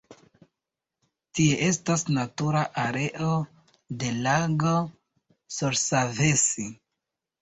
[1.39, 3.29] Tie estas natura areo
[4.05, 4.73] de lago
[5.59, 6.67] Sorsavesi.